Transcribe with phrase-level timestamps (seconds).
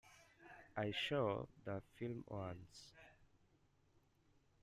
[0.75, 2.91] I saw the film once.